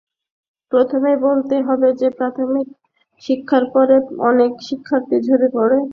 [0.71, 2.67] প্রথমেই বলতে হবে যে, প্রাথমিক
[3.23, 5.79] শিক্ষার পরেই অনেক শিক্ষার্থী ঝরে পড়ে।